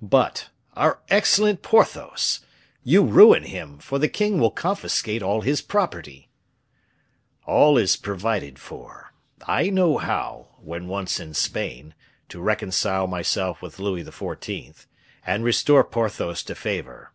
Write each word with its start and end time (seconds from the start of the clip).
"But, 0.00 0.48
our 0.74 1.00
excellent 1.10 1.60
Porthos! 1.60 2.40
you 2.82 3.04
ruin 3.04 3.42
him, 3.42 3.78
for 3.78 3.98
the 3.98 4.08
king 4.08 4.40
will 4.40 4.50
confiscate 4.50 5.22
all 5.22 5.42
his 5.42 5.60
property." 5.60 6.30
"All 7.44 7.76
is 7.76 7.94
provided 7.94 8.58
for. 8.58 9.12
I 9.46 9.68
know 9.68 9.98
how, 9.98 10.48
when 10.62 10.88
once 10.88 11.20
in 11.20 11.34
Spain, 11.34 11.92
to 12.30 12.40
reconcile 12.40 13.06
myself 13.06 13.60
with 13.60 13.78
Louis 13.78 14.04
XIV., 14.04 14.86
and 15.26 15.44
restore 15.44 15.84
Porthos 15.84 16.42
to 16.44 16.54
favor." 16.54 17.12